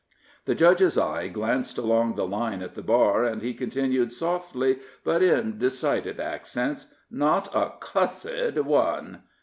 The 0.45 0.55
judge's 0.55 0.97
eye 0.97 1.27
glanced 1.27 1.77
along 1.77 2.15
the 2.15 2.25
line 2.25 2.63
at 2.63 2.73
the 2.73 2.81
bar, 2.81 3.23
and 3.23 3.39
he 3.43 3.53
continued 3.53 4.11
softly, 4.11 4.79
but 5.03 5.21
in 5.21 5.59
decided 5.59 6.19
accents 6.19 6.87
"Not 7.11 7.53
a 7.53 7.73
cussed 7.79 8.25
one. 8.63 9.21